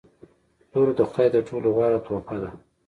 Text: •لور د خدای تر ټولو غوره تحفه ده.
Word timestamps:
•لور 0.71 0.87
د 0.97 1.01
خدای 1.11 1.27
تر 1.33 1.41
ټولو 1.49 1.67
غوره 1.75 1.99
تحفه 2.05 2.35
ده. 2.41 2.49